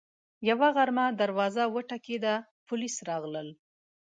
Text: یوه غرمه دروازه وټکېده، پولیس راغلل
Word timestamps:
یوه 0.49 0.67
غرمه 0.75 1.05
دروازه 1.21 1.63
وټکېده، 1.73 2.35
پولیس 2.67 2.95
راغلل 3.09 3.49